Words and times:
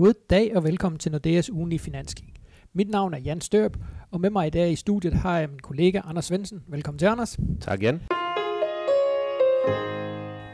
God 0.00 0.14
dag 0.30 0.56
og 0.56 0.64
velkommen 0.64 0.98
til 0.98 1.12
Nordeas 1.12 1.50
ugenlige 1.50 1.78
finanskig. 1.78 2.24
Mit 2.72 2.90
navn 2.90 3.14
er 3.14 3.18
Jan 3.18 3.40
Størp, 3.40 3.76
og 4.10 4.20
med 4.20 4.30
mig 4.30 4.46
i 4.46 4.50
dag 4.50 4.72
i 4.72 4.76
studiet 4.76 5.14
har 5.14 5.38
jeg 5.38 5.48
min 5.48 5.58
kollega 5.58 6.00
Anders 6.04 6.24
Svendsen. 6.24 6.62
Velkommen 6.68 6.98
til, 6.98 7.06
Anders. 7.06 7.38
Tak, 7.60 7.82
Jan. 7.82 8.00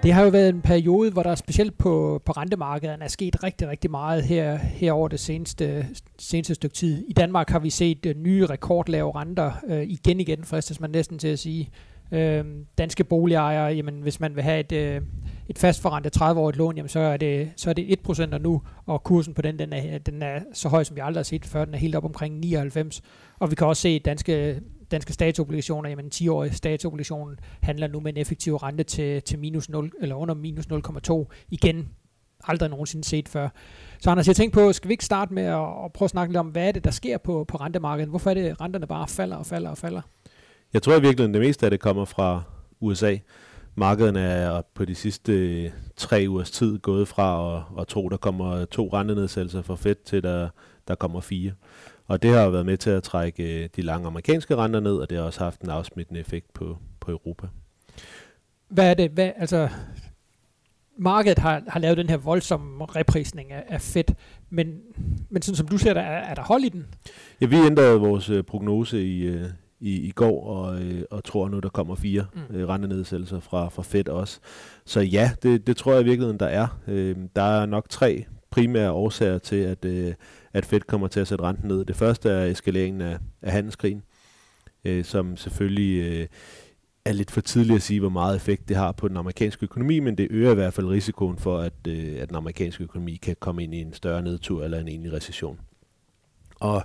Det 0.02 0.12
har 0.12 0.22
jo 0.22 0.28
været 0.28 0.48
en 0.48 0.60
periode, 0.60 1.10
hvor 1.12 1.22
der 1.22 1.34
specielt 1.34 1.78
på, 1.78 2.22
på 2.24 2.32
rentemarkedet 2.32 2.98
er 3.00 3.08
sket 3.08 3.42
rigtig, 3.42 3.68
rigtig 3.68 3.90
meget 3.90 4.22
her, 4.22 4.56
her 4.56 4.92
over 4.92 5.08
det 5.08 5.20
seneste, 5.20 5.86
seneste 6.18 6.54
stykke 6.54 6.74
tid. 6.74 7.04
I 7.08 7.12
Danmark 7.12 7.50
har 7.50 7.58
vi 7.58 7.70
set 7.70 8.06
uh, 8.06 8.22
nye 8.22 8.46
rekordlave 8.46 9.14
renter 9.14 9.52
uh, 9.68 9.82
igen 9.82 10.20
igen, 10.20 10.44
fristes 10.44 10.80
man 10.80 10.90
næsten 10.90 11.18
til 11.18 11.28
at 11.28 11.38
sige. 11.38 11.70
Uh, 12.12 12.46
danske 12.78 13.04
boligejere, 13.04 13.74
jamen, 13.74 14.00
hvis 14.00 14.20
man 14.20 14.34
vil 14.34 14.42
have 14.42 14.72
et, 14.72 15.00
uh, 15.02 15.06
et 15.48 15.58
fastforrentet 15.58 16.16
30-årigt 16.16 16.56
lån, 16.56 16.76
jamen, 16.76 16.88
så, 16.88 16.98
er 16.98 17.16
det, 17.16 17.52
så 17.56 17.70
er 17.70 17.74
det 17.74 17.98
1% 18.08 18.38
nu, 18.38 18.62
og 18.86 19.04
kursen 19.04 19.34
på 19.34 19.42
den, 19.42 19.58
den 19.58 19.72
er, 19.72 19.98
den 19.98 20.22
er 20.22 20.40
så 20.52 20.68
høj, 20.68 20.84
som 20.84 20.96
vi 20.96 21.00
aldrig 21.04 21.18
har 21.18 21.24
set 21.24 21.44
før. 21.44 21.64
Den 21.64 21.74
er 21.74 21.78
helt 21.78 21.94
op 21.94 22.04
omkring 22.04 22.38
99. 22.38 23.02
Og 23.38 23.50
vi 23.50 23.54
kan 23.54 23.66
også 23.66 23.82
se, 23.82 23.98
danske 23.98 24.60
danske 24.90 25.12
statsobligationer, 25.12 25.88
jamen 25.88 26.10
10-årige 26.14 26.54
statsobligationen 26.54 27.38
handler 27.60 27.88
nu 27.88 28.00
med 28.00 28.12
en 28.12 28.18
effektiv 28.18 28.56
rente 28.56 28.84
til, 28.84 29.22
til 29.22 29.38
minus 29.38 29.68
0, 29.68 29.92
eller 30.00 30.14
under 30.14 30.34
minus 30.34 30.66
0,2. 30.66 31.26
Igen, 31.50 31.88
aldrig 32.44 32.70
nogensinde 32.70 33.04
set 33.04 33.28
før. 33.28 33.48
Så 33.98 34.10
Anders, 34.10 34.28
jeg 34.28 34.36
tænkte 34.36 34.54
på, 34.54 34.72
skal 34.72 34.88
vi 34.88 34.92
ikke 34.92 35.04
starte 35.04 35.34
med 35.34 35.42
at, 35.42 35.84
at 35.84 35.92
prøve 35.92 36.06
at 36.06 36.10
snakke 36.10 36.32
lidt 36.32 36.40
om, 36.40 36.46
hvad 36.46 36.68
er 36.68 36.72
det, 36.72 36.84
der 36.84 36.90
sker 36.90 37.18
på, 37.18 37.44
på 37.44 37.56
rentemarkedet? 37.56 38.10
Hvorfor 38.10 38.30
er 38.30 38.34
det, 38.34 38.44
at 38.44 38.60
renterne 38.60 38.86
bare 38.86 39.08
falder 39.08 39.36
og 39.36 39.46
falder 39.46 39.70
og 39.70 39.78
falder? 39.78 40.00
Jeg 40.72 40.82
tror 40.82 40.92
virkelig, 40.92 41.08
virkeligheden, 41.08 41.34
det 41.34 41.42
meste 41.42 41.66
af 41.66 41.70
det 41.70 41.80
kommer 41.80 42.04
fra 42.04 42.42
USA. 42.80 43.16
Markederne 43.78 44.20
er 44.20 44.62
på 44.74 44.84
de 44.84 44.94
sidste 44.94 45.72
tre 45.96 46.24
ugers 46.28 46.50
tid 46.50 46.78
gået 46.78 47.08
fra 47.08 47.56
at, 47.56 47.80
at 47.80 47.88
tro, 47.88 48.08
der 48.08 48.16
kommer 48.16 48.64
to 48.64 48.88
rentenedsættelser 48.92 49.62
for 49.62 49.76
Fed 49.76 49.94
til 50.04 50.22
der, 50.22 50.48
der 50.88 50.94
kommer 50.94 51.20
fire. 51.20 51.52
Og 52.06 52.22
det 52.22 52.30
har 52.30 52.48
været 52.48 52.66
med 52.66 52.76
til 52.76 52.90
at 52.90 53.02
trække 53.02 53.62
øh, 53.62 53.68
de 53.76 53.82
lange 53.82 54.06
amerikanske 54.06 54.56
renter 54.56 54.80
ned, 54.80 54.96
og 54.96 55.10
det 55.10 55.18
har 55.18 55.24
også 55.24 55.44
haft 55.44 55.60
en 55.60 55.70
afsmittende 55.70 56.20
effekt 56.20 56.52
på, 56.52 56.78
på 57.00 57.10
Europa. 57.10 57.46
Hvad 58.68 58.90
er 58.90 58.94
det? 58.94 59.10
Hvad, 59.10 59.32
altså, 59.36 59.68
markedet 60.98 61.38
har, 61.38 61.62
har 61.68 61.80
lavet 61.80 61.98
den 61.98 62.08
her 62.08 62.16
voldsomme 62.16 62.84
reprisning 62.84 63.52
af, 63.52 63.64
af 63.68 63.80
fedt, 63.80 64.14
men, 64.50 64.80
men 65.30 65.42
sådan 65.42 65.56
som 65.56 65.68
du 65.68 65.78
ser 65.78 65.94
det, 65.94 66.02
er, 66.02 66.06
er 66.06 66.34
der 66.34 66.42
hold 66.42 66.64
i 66.64 66.68
den? 66.68 66.86
Ja, 67.40 67.46
vi 67.46 67.56
ændrede 67.56 68.00
vores 68.00 68.30
øh, 68.30 68.44
prognose 68.44 69.04
i, 69.04 69.22
øh, 69.22 69.44
i, 69.86 70.00
i 70.00 70.10
går, 70.10 70.46
og, 70.46 70.78
og 71.10 71.24
tror 71.24 71.48
nu, 71.48 71.58
der 71.58 71.68
kommer 71.68 71.94
fire 71.94 72.26
mm. 72.34 72.64
rentenedsættelser 72.64 73.40
fra, 73.40 73.68
fra 73.68 73.82
Fed 73.82 74.08
også. 74.08 74.40
Så 74.84 75.00
ja, 75.00 75.30
det, 75.42 75.66
det 75.66 75.76
tror 75.76 75.92
jeg 75.92 76.00
i 76.00 76.04
virkeligheden, 76.04 76.40
der 76.40 76.46
er. 76.46 76.66
Der 77.36 77.42
er 77.42 77.66
nok 77.66 77.88
tre 77.88 78.24
primære 78.50 78.90
årsager 78.90 79.38
til, 79.38 79.56
at, 79.56 79.84
at 80.52 80.66
Fed 80.66 80.80
kommer 80.80 81.08
til 81.08 81.20
at 81.20 81.28
sætte 81.28 81.44
renten 81.44 81.68
ned. 81.68 81.84
Det 81.84 81.96
første 81.96 82.30
er 82.30 82.44
eskaleringen 82.44 83.00
af, 83.00 83.18
af 83.42 83.52
handelskrigen, 83.52 84.02
øh, 84.84 85.04
som 85.04 85.36
selvfølgelig 85.36 86.12
øh, 86.12 86.26
er 87.04 87.12
lidt 87.12 87.30
for 87.30 87.40
tidligt 87.40 87.76
at 87.76 87.82
sige, 87.82 88.00
hvor 88.00 88.08
meget 88.08 88.36
effekt 88.36 88.68
det 88.68 88.76
har 88.76 88.92
på 88.92 89.08
den 89.08 89.16
amerikanske 89.16 89.64
økonomi, 89.64 90.00
men 90.00 90.18
det 90.18 90.26
øger 90.30 90.52
i 90.52 90.54
hvert 90.54 90.74
fald 90.74 90.86
risikoen 90.86 91.38
for, 91.38 91.58
at, 91.58 91.72
øh, 91.88 92.16
at 92.20 92.28
den 92.28 92.36
amerikanske 92.36 92.84
økonomi 92.84 93.16
kan 93.16 93.36
komme 93.40 93.64
ind 93.64 93.74
i 93.74 93.80
en 93.80 93.92
større 93.92 94.22
nedtur 94.22 94.64
eller 94.64 94.78
en 94.78 94.88
egentlig 94.88 95.12
recession. 95.12 95.60
Og 96.60 96.82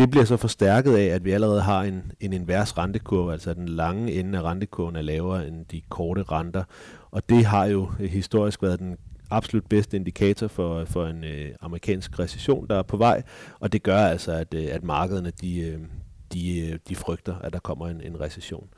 det 0.00 0.10
bliver 0.10 0.24
så 0.24 0.36
forstærket 0.36 0.96
af, 0.96 1.04
at 1.04 1.24
vi 1.24 1.30
allerede 1.30 1.60
har 1.60 1.82
en, 1.82 2.12
en 2.20 2.32
invers 2.32 2.78
rentekurve, 2.78 3.32
altså 3.32 3.54
den 3.54 3.68
lange 3.68 4.12
ende 4.12 4.38
af 4.38 4.42
rentekurven 4.42 4.96
er 4.96 5.02
lavere 5.02 5.48
end 5.48 5.66
de 5.66 5.80
korte 5.88 6.22
renter. 6.22 6.64
Og 7.10 7.28
det 7.28 7.44
har 7.44 7.66
jo 7.66 7.88
øh, 8.00 8.10
historisk 8.10 8.62
været 8.62 8.78
den 8.78 8.96
absolut 9.30 9.66
bedste 9.66 9.96
indikator 9.96 10.48
for, 10.48 10.84
for 10.84 11.06
en 11.06 11.24
øh, 11.24 11.50
amerikansk 11.60 12.18
recession, 12.18 12.68
der 12.68 12.78
er 12.78 12.82
på 12.82 12.96
vej, 12.96 13.22
og 13.60 13.72
det 13.72 13.82
gør 13.82 13.98
altså, 13.98 14.32
at, 14.32 14.54
øh, 14.54 14.68
at 14.72 14.84
markederne 14.84 15.30
de, 15.40 15.60
øh, 15.60 15.78
de, 16.32 16.68
øh, 16.68 16.78
de 16.88 16.96
frygter, 16.96 17.38
at 17.38 17.52
der 17.52 17.58
kommer 17.58 17.88
en, 17.88 18.00
en 18.00 18.20
recession. 18.20 18.68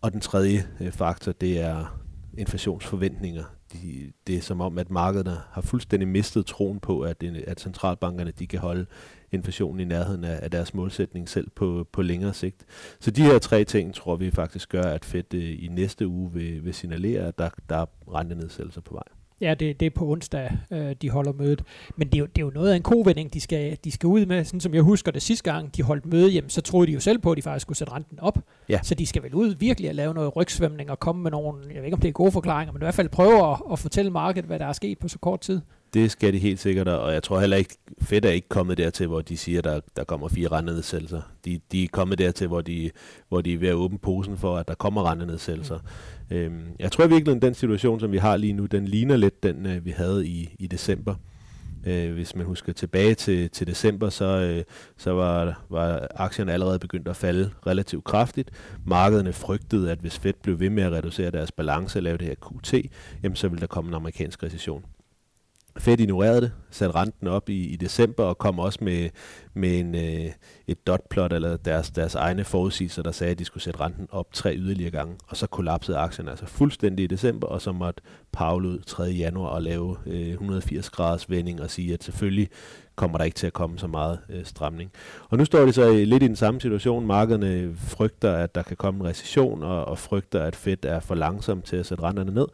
Og 0.00 0.12
den 0.12 0.20
tredje 0.20 0.66
øh, 0.80 0.92
faktor, 0.92 1.32
det 1.32 1.60
er 1.60 2.00
inflationsforventninger. 2.38 3.57
De, 3.72 4.12
det 4.26 4.36
er 4.36 4.40
som 4.40 4.60
om, 4.60 4.78
at 4.78 4.90
markederne 4.90 5.38
har 5.50 5.60
fuldstændig 5.60 6.08
mistet 6.08 6.46
troen 6.46 6.80
på, 6.80 7.00
at, 7.00 7.22
at 7.22 7.60
centralbankerne 7.60 8.30
de 8.30 8.46
kan 8.46 8.58
holde 8.58 8.86
inflationen 9.32 9.80
i 9.80 9.84
nærheden 9.84 10.24
af, 10.24 10.38
af 10.42 10.50
deres 10.50 10.74
målsætning 10.74 11.28
selv 11.28 11.50
på, 11.50 11.86
på 11.92 12.02
længere 12.02 12.34
sigt. 12.34 12.64
Så 13.00 13.10
de 13.10 13.22
her 13.22 13.38
tre 13.38 13.64
ting 13.64 13.94
tror 13.94 14.16
vi 14.16 14.30
faktisk 14.30 14.68
gør, 14.68 14.82
at 14.82 15.04
Fed 15.04 15.34
øh, 15.34 15.64
i 15.64 15.68
næste 15.70 16.08
uge 16.08 16.32
vil, 16.32 16.64
vil 16.64 16.74
signalere, 16.74 17.26
at 17.26 17.38
der, 17.38 17.50
der 17.68 17.76
er 17.76 17.86
rentenedsættelser 18.14 18.80
på 18.80 18.94
vej. 18.94 19.17
Ja, 19.40 19.54
det, 19.54 19.80
det 19.80 19.86
er 19.86 19.90
på 19.90 20.08
onsdag, 20.08 20.50
øh, 20.70 20.96
de 21.02 21.10
holder 21.10 21.32
mødet. 21.32 21.64
Men 21.96 22.08
det 22.08 22.14
er, 22.14 22.18
jo, 22.18 22.26
det 22.26 22.38
er 22.38 22.46
jo 22.46 22.50
noget 22.54 22.70
af 22.70 22.76
en 22.76 22.82
kovending, 22.82 23.34
de 23.34 23.40
skal, 23.40 23.78
de 23.84 23.90
skal 23.90 24.06
ud 24.06 24.26
med. 24.26 24.44
Sådan 24.44 24.60
som 24.60 24.74
jeg 24.74 24.82
husker 24.82 25.12
det 25.12 25.22
sidste 25.22 25.52
gang, 25.52 25.76
de 25.76 25.82
holdt 25.82 26.06
møde, 26.06 26.30
jamen, 26.30 26.50
så 26.50 26.60
troede 26.60 26.86
de 26.86 26.92
jo 26.92 27.00
selv 27.00 27.18
på, 27.18 27.30
at 27.30 27.36
de 27.36 27.42
faktisk 27.42 27.62
skulle 27.62 27.78
sætte 27.78 27.92
renten 27.92 28.20
op. 28.20 28.38
Ja. 28.68 28.80
Så 28.82 28.94
de 28.94 29.06
skal 29.06 29.22
vel 29.22 29.34
ud 29.34 29.54
virkelig 29.54 29.90
at 29.90 29.96
lave 29.96 30.14
noget 30.14 30.36
rygsvømning 30.36 30.90
og 30.90 30.98
komme 31.00 31.22
med 31.22 31.30
nogle, 31.30 31.58
jeg 31.68 31.76
ved 31.76 31.84
ikke 31.84 31.94
om 31.94 32.00
det 32.00 32.08
er 32.08 32.12
gode 32.12 32.32
forklaringer, 32.32 32.72
men 32.72 32.82
i 32.82 32.84
hvert 32.84 32.94
fald 32.94 33.08
prøve 33.08 33.52
at, 33.52 33.58
at 33.72 33.78
fortælle 33.78 34.10
markedet, 34.10 34.46
hvad 34.46 34.58
der 34.58 34.66
er 34.66 34.72
sket 34.72 34.98
på 34.98 35.08
så 35.08 35.18
kort 35.18 35.40
tid. 35.40 35.60
Det 35.94 36.10
skal 36.10 36.32
de 36.32 36.38
helt 36.38 36.60
sikkert, 36.60 36.88
og 36.88 37.12
jeg 37.12 37.22
tror 37.22 37.40
heller 37.40 37.56
ikke, 37.56 37.76
Fed 38.02 38.24
er 38.24 38.30
ikke 38.30 38.48
kommet 38.48 38.78
dertil, 38.78 39.06
hvor 39.06 39.20
de 39.20 39.36
siger, 39.36 39.62
der, 39.62 39.80
der 39.96 40.04
kommer 40.04 40.28
fire 40.28 40.48
rendenedsættelser. 40.48 41.20
De, 41.44 41.60
de 41.72 41.84
er 41.84 41.88
kommet 41.92 42.18
dertil, 42.18 42.46
hvor 42.46 42.60
de, 42.60 42.90
hvor 43.28 43.40
de 43.40 43.54
er 43.54 43.58
ved 43.58 43.68
at 43.68 43.74
åbne 43.74 43.98
posen 43.98 44.38
for, 44.38 44.56
at 44.56 44.68
der 44.68 44.74
kommer 44.74 45.10
rendenedsættelser. 45.10 45.78
Mm. 46.30 46.36
Øhm, 46.36 46.62
jeg 46.78 46.92
tror 46.92 47.06
virkelig, 47.06 47.36
at 47.36 47.42
den 47.42 47.54
situation, 47.54 48.00
som 48.00 48.12
vi 48.12 48.18
har 48.18 48.36
lige 48.36 48.52
nu, 48.52 48.66
den 48.66 48.84
ligner 48.84 49.16
lidt 49.16 49.42
den, 49.42 49.66
øh, 49.66 49.84
vi 49.84 49.90
havde 49.90 50.26
i, 50.26 50.54
i 50.58 50.66
december. 50.66 51.14
Øh, 51.86 52.12
hvis 52.12 52.36
man 52.36 52.46
husker 52.46 52.72
tilbage 52.72 53.14
til, 53.14 53.50
til 53.50 53.66
december, 53.66 54.08
så, 54.08 54.24
øh, 54.24 54.64
så 54.96 55.12
var, 55.12 55.64
var 55.68 56.06
aktierne 56.14 56.52
allerede 56.52 56.78
begyndt 56.78 57.08
at 57.08 57.16
falde 57.16 57.50
relativt 57.66 58.04
kraftigt. 58.04 58.50
Markederne 58.84 59.32
frygtede, 59.32 59.90
at 59.90 59.98
hvis 59.98 60.18
Fed 60.18 60.32
blev 60.42 60.60
ved 60.60 60.70
med 60.70 60.82
at 60.82 60.92
reducere 60.92 61.30
deres 61.30 61.52
balance 61.52 61.98
og 61.98 62.02
lave 62.02 62.16
det 62.16 62.26
her 62.26 62.34
QT, 62.34 62.74
jamen 63.22 63.36
så 63.36 63.48
ville 63.48 63.60
der 63.60 63.66
komme 63.66 63.88
en 63.88 63.94
amerikansk 63.94 64.42
recession. 64.42 64.84
Fed 65.78 66.00
ignorerede 66.00 66.40
det, 66.40 66.52
satte 66.70 66.94
renten 66.94 67.28
op 67.28 67.48
i, 67.48 67.66
i 67.66 67.76
december 67.76 68.24
og 68.24 68.38
kom 68.38 68.58
også 68.58 68.78
med, 68.82 69.08
med 69.54 69.78
en, 69.80 69.94
øh, 69.94 70.32
et 70.66 70.86
dotplot 70.86 71.32
eller 71.32 71.56
deres, 71.56 71.90
deres 71.90 72.14
egne 72.14 72.44
forudsigelser, 72.44 73.02
der 73.02 73.12
sagde, 73.12 73.30
at 73.30 73.38
de 73.38 73.44
skulle 73.44 73.62
sætte 73.62 73.80
renten 73.80 74.08
op 74.10 74.32
tre 74.32 74.56
yderligere 74.56 74.90
gange. 74.90 75.16
Og 75.26 75.36
så 75.36 75.46
kollapsede 75.46 75.98
aktien 75.98 76.28
altså 76.28 76.46
fuldstændig 76.46 77.04
i 77.04 77.06
december, 77.06 77.46
og 77.46 77.62
så 77.62 77.72
måtte 77.72 78.02
Paul 78.32 78.66
ud 78.66 78.78
3. 78.78 79.04
januar 79.04 79.48
og 79.48 79.62
lave 79.62 79.96
øh, 80.06 80.28
180 80.28 80.90
graders 80.90 81.30
vending 81.30 81.60
og 81.60 81.70
sige, 81.70 81.94
at 81.94 82.04
selvfølgelig 82.04 82.48
kommer 82.96 83.18
der 83.18 83.24
ikke 83.24 83.34
til 83.34 83.46
at 83.46 83.52
komme 83.52 83.78
så 83.78 83.86
meget 83.86 84.18
øh, 84.30 84.44
stramning. 84.44 84.90
Og 85.28 85.38
nu 85.38 85.44
står 85.44 85.64
det 85.64 85.74
så 85.74 85.88
øh, 85.90 85.96
lidt 85.96 86.22
i 86.22 86.26
den 86.26 86.36
samme 86.36 86.60
situation. 86.60 87.06
Markederne 87.06 87.76
frygter, 87.76 88.32
at 88.32 88.54
der 88.54 88.62
kan 88.62 88.76
komme 88.76 89.00
en 89.00 89.06
recession, 89.06 89.62
og, 89.62 89.84
og 89.84 89.98
frygter, 89.98 90.42
at 90.42 90.56
Fed 90.56 90.84
er 90.84 91.00
for 91.00 91.14
langsom 91.14 91.62
til 91.62 91.76
at 91.76 91.86
sætte 91.86 92.04
renterne 92.04 92.34
ned. 92.34 92.46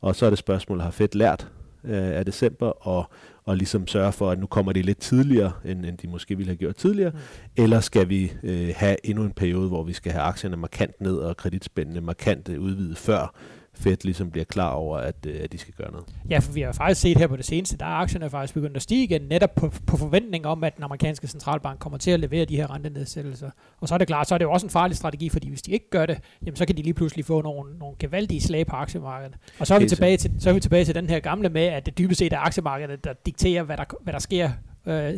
Og 0.00 0.16
så 0.16 0.26
er 0.26 0.30
det 0.30 0.38
spørgsmål, 0.38 0.80
har 0.80 0.90
Fed 0.90 1.08
lært 1.12 1.48
øh, 1.86 2.18
af 2.18 2.24
december, 2.24 2.86
og, 2.88 3.10
og 3.44 3.56
ligesom 3.56 3.86
sørge 3.86 4.12
for, 4.12 4.30
at 4.30 4.38
nu 4.38 4.46
kommer 4.46 4.72
det 4.72 4.84
lidt 4.84 4.98
tidligere, 4.98 5.52
end, 5.64 5.86
end 5.86 5.98
de 5.98 6.08
måske 6.08 6.36
ville 6.36 6.50
have 6.50 6.56
gjort 6.56 6.76
tidligere, 6.76 7.10
mm. 7.10 7.18
eller 7.56 7.80
skal 7.80 8.08
vi 8.08 8.32
øh, 8.42 8.72
have 8.76 8.96
endnu 9.04 9.24
en 9.24 9.32
periode, 9.32 9.68
hvor 9.68 9.82
vi 9.82 9.92
skal 9.92 10.12
have 10.12 10.22
aktierne 10.22 10.56
markant 10.56 11.00
ned 11.00 11.16
og 11.16 11.36
kreditspændende 11.36 12.00
markant 12.00 12.48
øh, 12.48 12.60
udvidet 12.60 12.98
før 12.98 13.34
Fed 13.76 13.96
ligesom 14.04 14.30
bliver 14.30 14.44
klar 14.44 14.70
over, 14.70 14.98
at, 14.98 15.26
øh, 15.26 15.40
at 15.42 15.52
de 15.52 15.58
skal 15.58 15.74
gøre 15.74 15.90
noget. 15.90 16.06
Ja, 16.30 16.38
for 16.38 16.52
vi 16.52 16.60
har 16.60 16.72
faktisk 16.72 17.00
set 17.00 17.18
her 17.18 17.26
på 17.26 17.36
det 17.36 17.44
seneste, 17.44 17.76
der 17.76 17.84
er 17.84 17.90
aktierne 17.90 18.30
faktisk 18.30 18.54
begyndt 18.54 18.76
at 18.76 18.82
stige 18.82 19.04
igen, 19.04 19.22
netop 19.22 19.54
på, 19.54 19.72
på 19.86 19.96
forventning 19.96 20.46
om, 20.46 20.64
at 20.64 20.76
den 20.76 20.84
amerikanske 20.84 21.26
centralbank 21.26 21.80
kommer 21.80 21.98
til 21.98 22.10
at 22.10 22.20
levere 22.20 22.44
de 22.44 22.56
her 22.56 22.74
rentenedsættelser. 22.74 23.50
Og 23.80 23.88
så 23.88 23.94
er 23.94 23.98
det 23.98 24.06
klart, 24.06 24.28
så 24.28 24.34
er 24.34 24.38
det 24.38 24.44
jo 24.44 24.52
også 24.52 24.66
en 24.66 24.70
farlig 24.70 24.96
strategi, 24.96 25.28
fordi 25.28 25.48
hvis 25.48 25.62
de 25.62 25.70
ikke 25.70 25.90
gør 25.90 26.06
det, 26.06 26.18
jamen 26.46 26.56
så 26.56 26.66
kan 26.66 26.76
de 26.76 26.82
lige 26.82 26.94
pludselig 26.94 27.24
få 27.24 27.42
nogle, 27.42 27.78
nogle 27.78 27.96
gevaldige 27.98 28.40
slag 28.40 28.66
på 28.66 28.76
aktiemarkedet. 28.76 29.36
Og 29.58 29.66
så 29.66 29.74
er, 29.74 29.78
vi 29.78 29.88
tilbage 29.88 30.16
til, 30.16 30.32
så 30.38 30.50
er 30.50 30.54
vi 30.54 30.60
tilbage 30.60 30.84
til 30.84 30.94
den 30.94 31.08
her 31.08 31.20
gamle 31.20 31.48
med, 31.48 31.64
at 31.64 31.86
det 31.86 31.98
dybest 31.98 32.18
set 32.18 32.32
er 32.32 32.38
aktiemarkedet, 32.38 33.04
der 33.04 33.12
dikterer, 33.26 33.62
hvad 33.62 33.76
der, 33.76 33.84
hvad 34.02 34.12
der 34.12 34.18
sker 34.18 34.50
øh, 34.86 35.14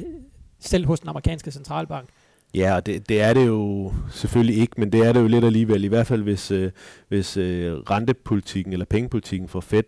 selv 0.61 0.87
hos 0.87 1.01
den 1.01 1.09
amerikanske 1.09 1.51
centralbank. 1.51 2.09
Ja, 2.55 2.77
og 2.77 2.87
det, 2.87 3.09
det 3.09 3.21
er 3.21 3.35
det 3.35 3.47
jo 3.47 3.93
selvfølgelig 4.11 4.57
ikke, 4.57 4.75
men 4.79 4.93
det 4.93 5.07
er 5.07 5.13
det 5.13 5.21
jo 5.21 5.27
lidt 5.27 5.45
alligevel. 5.45 5.85
I 5.85 5.89
hvert 5.89 6.07
fald 6.07 6.23
hvis, 6.23 6.51
øh, 6.51 6.71
hvis 7.09 7.37
øh, 7.37 7.73
rentepolitikken 7.73 8.73
eller 8.73 8.87
pengepolitikken 8.87 9.49
for 9.49 9.61
Fed 9.61 9.83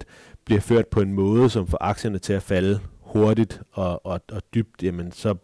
bliver 0.44 0.60
ført 0.60 0.86
på 0.86 1.00
en 1.00 1.12
måde, 1.12 1.50
som 1.50 1.66
får 1.66 1.78
aktierne 1.80 2.18
til 2.18 2.32
at 2.32 2.42
falde 2.42 2.80
hurtigt 3.00 3.60
og, 3.72 4.06
og, 4.06 4.20
og 4.32 4.42
dybt, 4.54 4.82
jamen 4.82 5.12
så 5.12 5.34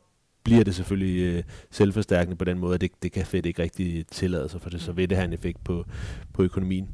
bliver 0.44 0.64
det 0.64 0.74
selvfølgelig 0.74 1.36
øh, 1.36 1.42
selvforstærkende 1.70 2.36
på 2.36 2.44
den 2.44 2.58
måde, 2.58 2.74
at 2.74 2.80
det, 2.80 2.90
det 3.02 3.12
kan 3.12 3.26
Fed 3.26 3.46
ikke 3.46 3.62
rigtig 3.62 4.06
tillade 4.06 4.48
sig, 4.48 4.60
for 4.60 4.70
det 4.70 4.80
så 4.80 4.92
vil 4.92 5.10
det 5.10 5.18
have 5.18 5.26
en 5.26 5.32
effekt 5.32 5.64
på, 5.64 5.84
på 6.32 6.42
økonomien. 6.42 6.88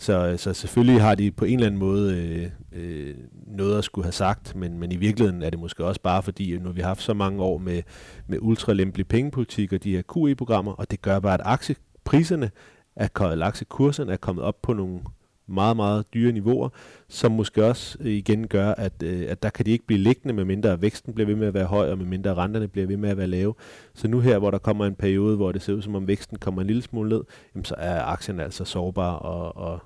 Så, 0.00 0.34
så 0.36 0.54
selvfølgelig 0.54 1.02
har 1.02 1.14
de 1.14 1.30
på 1.30 1.44
en 1.44 1.54
eller 1.54 1.66
anden 1.66 1.78
måde 1.78 2.16
øh, 2.16 2.50
øh, 2.82 3.14
noget 3.46 3.78
at 3.78 3.84
skulle 3.84 4.04
have 4.04 4.12
sagt, 4.12 4.56
men, 4.56 4.78
men 4.78 4.92
i 4.92 4.96
virkeligheden 4.96 5.42
er 5.42 5.50
det 5.50 5.58
måske 5.58 5.84
også 5.84 6.00
bare 6.00 6.22
fordi, 6.22 6.58
nu 6.58 6.70
vi 6.70 6.80
har 6.80 6.88
haft 6.88 7.02
så 7.02 7.14
mange 7.14 7.42
år 7.42 7.58
med, 7.58 7.82
med 8.26 8.38
ultralempelig 8.40 9.06
pengepolitik 9.06 9.72
og 9.72 9.84
de 9.84 9.96
her 9.96 10.02
QE-programmer, 10.02 10.72
og 10.72 10.90
det 10.90 11.02
gør 11.02 11.20
bare, 11.20 11.34
at 11.34 11.40
aktiepriserne, 11.44 12.50
er, 12.96 13.20
eller 13.20 13.46
aktiekurserne 13.46 14.12
er 14.12 14.16
kommet 14.16 14.44
op 14.44 14.62
på 14.62 14.72
nogle 14.72 15.00
meget, 15.46 15.76
meget 15.76 16.14
dyre 16.14 16.32
niveauer, 16.32 16.68
som 17.08 17.32
måske 17.32 17.64
også 17.64 17.98
igen 18.00 18.46
gør, 18.46 18.70
at, 18.70 19.02
øh, 19.02 19.26
at 19.28 19.42
der 19.42 19.50
kan 19.50 19.66
de 19.66 19.70
ikke 19.70 19.86
blive 19.86 20.00
liggende, 20.00 20.34
med 20.34 20.44
mindre 20.44 20.82
væksten 20.82 21.14
bliver 21.14 21.26
ved 21.26 21.36
med 21.36 21.46
at 21.46 21.54
være 21.54 21.66
høj, 21.66 21.90
og 21.90 21.98
med 21.98 22.06
mindre 22.06 22.34
renterne 22.34 22.68
bliver 22.68 22.86
ved 22.86 22.96
med 22.96 23.10
at 23.10 23.16
være 23.16 23.26
lave. 23.26 23.54
Så 23.94 24.08
nu 24.08 24.20
her, 24.20 24.38
hvor 24.38 24.50
der 24.50 24.58
kommer 24.58 24.86
en 24.86 24.94
periode, 24.94 25.36
hvor 25.36 25.52
det 25.52 25.62
ser 25.62 25.72
ud 25.72 25.82
som 25.82 25.94
om 25.94 26.06
væksten 26.06 26.38
kommer 26.38 26.60
en 26.60 26.66
lille 26.66 26.82
smule 26.82 27.08
ned, 27.08 27.24
jamen, 27.54 27.64
så 27.64 27.74
er 27.78 28.02
aktien 28.02 28.40
altså 28.40 28.64
sårbar, 28.64 29.12
og, 29.12 29.56
og 29.56 29.80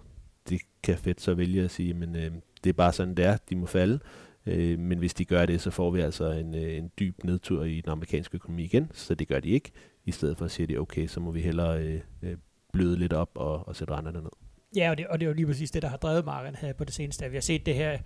det 0.48 0.60
kan 0.82 0.98
fedt 0.98 1.20
så 1.20 1.34
vælge 1.34 1.62
at 1.62 1.70
sige, 1.70 1.94
men 1.94 2.16
øh, 2.16 2.32
det 2.64 2.70
er 2.70 2.74
bare 2.74 2.92
sådan, 2.92 3.14
det 3.14 3.24
er, 3.24 3.36
de 3.50 3.56
må 3.56 3.66
falde. 3.66 3.98
Øh, 4.46 4.78
men 4.78 4.98
hvis 4.98 5.14
de 5.14 5.24
gør 5.24 5.46
det, 5.46 5.60
så 5.60 5.70
får 5.70 5.90
vi 5.90 6.00
altså 6.00 6.30
en, 6.30 6.54
øh, 6.54 6.76
en 6.76 6.90
dyb 6.98 7.24
nedtur 7.24 7.64
i 7.64 7.80
den 7.80 7.90
amerikanske 7.90 8.34
økonomi 8.34 8.62
igen, 8.64 8.90
så 8.92 9.14
det 9.14 9.28
gør 9.28 9.40
de 9.40 9.48
ikke. 9.48 9.72
I 10.04 10.12
stedet 10.12 10.38
for 10.38 10.44
at 10.44 10.50
sige, 10.50 10.80
okay, 10.80 11.06
så 11.06 11.20
må 11.20 11.30
vi 11.30 11.40
hellere 11.40 11.82
øh, 11.82 12.00
øh, 12.22 12.36
bløde 12.72 12.96
lidt 12.96 13.12
op 13.12 13.30
og, 13.34 13.68
og 13.68 13.76
sætte 13.76 13.94
renterne 13.94 14.20
ned. 14.20 14.30
Ja, 14.76 14.90
og 14.90 14.98
det, 14.98 15.06
og 15.06 15.20
det 15.20 15.26
er 15.26 15.28
jo 15.28 15.34
lige 15.34 15.46
præcis 15.46 15.70
det, 15.70 15.82
der 15.82 15.88
har 15.88 15.96
drevet 15.96 16.24
markedet 16.24 16.56
her 16.56 16.72
på 16.72 16.84
det 16.84 16.94
seneste. 16.94 17.28
Vi 17.28 17.36
har 17.36 17.40
set 17.40 17.66
det 17.66 17.74
her 17.74 17.98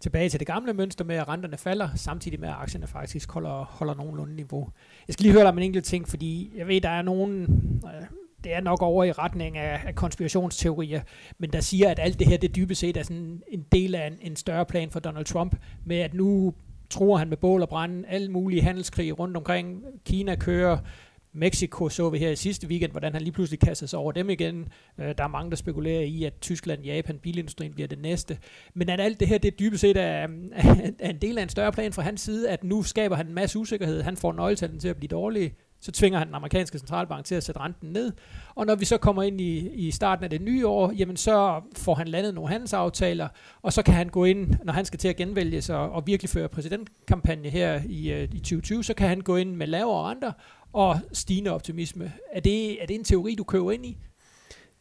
tilbage 0.00 0.28
til 0.28 0.40
det 0.40 0.46
gamle 0.46 0.72
mønster 0.72 1.04
med, 1.04 1.16
at 1.16 1.28
renterne 1.28 1.56
falder, 1.56 1.88
samtidig 1.94 2.40
med, 2.40 2.48
at 2.48 2.54
aktierne 2.54 2.86
faktisk 2.86 3.32
holder, 3.32 3.64
holder 3.64 3.94
nogenlunde 3.94 4.36
niveau. 4.36 4.68
Jeg 5.08 5.14
skal 5.14 5.22
lige 5.22 5.32
høre 5.32 5.42
dig 5.42 5.48
om 5.48 5.58
en 5.58 5.64
enkelt 5.64 5.84
ting, 5.84 6.08
fordi 6.08 6.52
jeg 6.56 6.68
ved, 6.68 6.80
der 6.80 6.88
er 6.88 7.02
nogen, 7.02 7.42
øh, 7.86 8.06
det 8.44 8.54
er 8.54 8.60
nok 8.60 8.82
over 8.82 9.04
i 9.04 9.12
retning 9.12 9.56
af, 9.58 9.80
af 9.86 9.94
konspirationsteorier, 9.94 11.02
men 11.38 11.50
der 11.50 11.60
siger, 11.60 11.90
at 11.90 11.98
alt 11.98 12.18
det 12.18 12.26
her, 12.26 12.36
det 12.36 12.56
dybest 12.56 12.80
set 12.80 12.96
er 12.96 13.02
sådan 13.02 13.42
en 13.48 13.64
del 13.72 13.94
af 13.94 14.06
en, 14.06 14.18
en 14.20 14.36
større 14.36 14.66
plan 14.66 14.90
for 14.90 15.00
Donald 15.00 15.24
Trump, 15.24 15.56
med 15.84 15.96
at 15.96 16.14
nu 16.14 16.54
tror 16.90 17.16
han 17.16 17.28
med 17.28 17.36
bål 17.36 17.62
og 17.62 17.68
brænde 17.68 18.08
alle 18.08 18.30
mulige 18.30 18.62
handelskrig 18.62 19.18
rundt 19.18 19.36
omkring. 19.36 19.82
Kina 20.04 20.34
kører 20.34 20.78
Mexico 21.36 21.88
så 21.88 22.10
vi 22.10 22.18
her 22.18 22.30
i 22.30 22.36
sidste 22.36 22.66
weekend, 22.68 22.90
hvordan 22.90 23.12
han 23.12 23.22
lige 23.22 23.32
pludselig 23.32 23.60
kaster 23.60 23.86
sig 23.86 23.98
over 23.98 24.12
dem 24.12 24.30
igen. 24.30 24.68
Øh, 24.98 25.14
der 25.18 25.24
er 25.24 25.28
mange, 25.28 25.50
der 25.50 25.56
spekulerer 25.56 26.00
i, 26.00 26.24
at 26.24 26.32
Tyskland, 26.40 26.82
Japan, 26.82 27.18
bilindustrien 27.18 27.74
bliver 27.74 27.88
det 27.88 27.98
næste. 27.98 28.38
Men 28.74 28.88
at 28.88 29.00
alt 29.00 29.20
det 29.20 29.28
her, 29.28 29.38
det 29.38 29.58
dybest 29.58 29.80
set 29.80 29.96
er, 29.96 30.28
er 30.98 31.10
en 31.10 31.18
del 31.18 31.38
af 31.38 31.42
en 31.42 31.48
større 31.48 31.72
plan 31.72 31.92
fra 31.92 32.02
hans 32.02 32.20
side, 32.20 32.50
at 32.50 32.64
nu 32.64 32.82
skaber 32.82 33.16
han 33.16 33.26
en 33.26 33.34
masse 33.34 33.58
usikkerhed. 33.58 34.02
Han 34.02 34.16
får 34.16 34.32
nøgletallene 34.32 34.80
til 34.80 34.88
at 34.88 34.96
blive 34.96 35.08
dårlige 35.08 35.54
så 35.84 35.92
tvinger 35.92 36.18
han 36.18 36.26
den 36.26 36.34
amerikanske 36.34 36.78
centralbank 36.78 37.24
til 37.24 37.34
at 37.34 37.44
sætte 37.44 37.60
renten 37.60 37.90
ned. 37.90 38.12
Og 38.54 38.66
når 38.66 38.74
vi 38.74 38.84
så 38.84 38.96
kommer 38.96 39.22
ind 39.22 39.40
i, 39.40 39.68
i 39.68 39.90
starten 39.90 40.24
af 40.24 40.30
det 40.30 40.42
nye 40.42 40.66
år, 40.66 40.92
jamen 40.92 41.16
så 41.16 41.60
får 41.76 41.94
han 41.94 42.08
landet 42.08 42.34
nogle 42.34 42.50
handelsaftaler, 42.50 43.28
og 43.62 43.72
så 43.72 43.82
kan 43.82 43.94
han 43.94 44.08
gå 44.08 44.24
ind, 44.24 44.54
når 44.64 44.72
han 44.72 44.84
skal 44.84 44.98
til 44.98 45.08
at 45.08 45.16
genvælge 45.16 45.62
sig 45.62 45.76
og 45.76 46.06
virkelig 46.06 46.30
føre 46.30 46.48
præsidentkampagne 46.48 47.48
her 47.48 47.80
i, 47.88 48.12
øh, 48.12 48.22
i 48.22 48.38
2020, 48.38 48.84
så 48.84 48.94
kan 48.94 49.08
han 49.08 49.20
gå 49.20 49.36
ind 49.36 49.56
med 49.56 49.66
lavere 49.66 50.10
renter 50.10 50.32
og 50.72 51.00
stigende 51.12 51.50
optimisme. 51.50 52.12
Er 52.32 52.40
det, 52.40 52.82
er 52.82 52.86
det 52.86 52.94
en 52.94 53.04
teori, 53.04 53.34
du 53.34 53.44
køber 53.44 53.72
ind 53.72 53.86
i? 53.86 53.96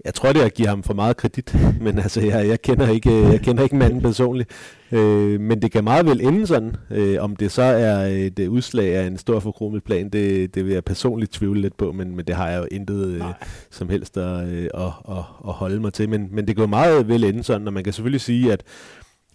Jeg 0.06 0.14
tror, 0.14 0.34
det 0.34 0.42
er 0.42 0.46
at 0.46 0.54
give 0.54 0.68
ham 0.68 0.84
for 0.84 0.94
meget 0.94 1.18
kredit, 1.18 1.56
men 1.82 2.00
altså, 2.00 2.22
jeg, 2.22 2.48
jeg, 2.48 2.62
kender 2.62 2.90
ikke, 2.90 3.12
jeg 3.12 3.42
kender 3.42 3.64
ikke 3.64 3.76
manden 3.76 4.02
personligt. 4.02 4.50
Øh, 4.92 5.40
men 5.40 5.62
det 5.62 5.72
kan 5.72 5.84
meget 5.84 6.06
vel 6.06 6.22
ende 6.22 6.48
sådan. 6.48 6.76
Øh, 6.92 7.24
om 7.24 7.36
det 7.36 7.52
så 7.52 7.62
er 7.62 8.06
et 8.06 8.48
udslag 8.48 8.96
af 8.96 9.08
en 9.08 9.18
stor 9.18 9.40
forkromet 9.40 9.84
plan, 9.84 10.10
det, 10.10 10.56
det 10.56 10.66
vil 10.66 10.74
jeg 10.74 10.84
personligt 10.84 11.32
tvivle 11.32 11.62
lidt 11.62 11.78
på, 11.78 11.92
men, 11.92 12.16
men 12.16 12.26
det 12.26 12.36
har 12.36 12.50
jeg 12.50 12.60
jo 12.60 12.68
intet 12.72 13.08
øh, 13.08 13.24
som 13.72 13.90
helst 13.90 14.18
at, 14.18 14.48
øh, 14.48 14.68
at, 14.74 14.92
at, 15.10 15.24
at 15.48 15.54
holde 15.54 15.80
mig 15.80 15.94
til. 15.94 16.10
Men, 16.10 16.28
men 16.32 16.48
det 16.48 16.56
kan 16.56 16.70
meget 16.70 17.08
vel 17.08 17.24
ende 17.24 17.44
sådan, 17.44 17.68
og 17.68 17.74
man 17.74 17.84
kan 17.84 17.94
selvfølgelig 17.94 18.22
sige, 18.22 18.54
at, 18.54 18.64